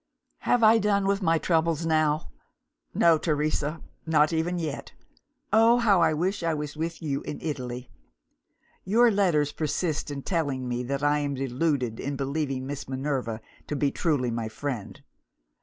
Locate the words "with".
1.05-1.21, 6.75-7.03